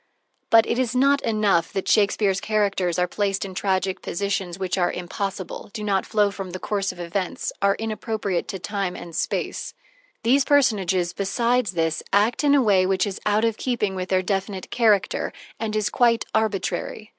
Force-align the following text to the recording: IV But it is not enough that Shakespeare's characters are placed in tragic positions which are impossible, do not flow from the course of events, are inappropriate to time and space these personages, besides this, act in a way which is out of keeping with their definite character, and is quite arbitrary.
IV 0.45 0.49
But 0.49 0.65
it 0.65 0.79
is 0.79 0.95
not 0.95 1.21
enough 1.21 1.71
that 1.73 1.87
Shakespeare's 1.87 2.41
characters 2.41 2.97
are 2.97 3.05
placed 3.07 3.45
in 3.45 3.53
tragic 3.53 4.01
positions 4.01 4.57
which 4.57 4.75
are 4.75 4.91
impossible, 4.91 5.69
do 5.73 5.83
not 5.83 6.07
flow 6.07 6.31
from 6.31 6.49
the 6.49 6.59
course 6.59 6.91
of 6.91 6.99
events, 6.99 7.53
are 7.61 7.75
inappropriate 7.75 8.47
to 8.47 8.57
time 8.57 8.95
and 8.95 9.15
space 9.15 9.75
these 10.23 10.43
personages, 10.43 11.13
besides 11.13 11.73
this, 11.73 12.01
act 12.11 12.43
in 12.43 12.55
a 12.55 12.63
way 12.63 12.87
which 12.87 13.05
is 13.05 13.21
out 13.27 13.45
of 13.45 13.57
keeping 13.57 13.93
with 13.93 14.09
their 14.09 14.23
definite 14.23 14.71
character, 14.71 15.31
and 15.59 15.75
is 15.75 15.91
quite 15.91 16.25
arbitrary. 16.33 17.09